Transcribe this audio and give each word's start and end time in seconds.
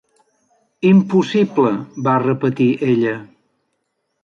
"Impossible", 0.91 1.71
va 2.09 2.17
repetir 2.25 2.71
ella. 2.91 3.15